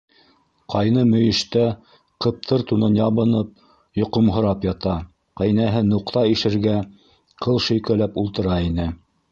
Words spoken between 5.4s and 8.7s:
ҡәйнәһе нуҡта ишергә ҡыл шөйкәләп ултыра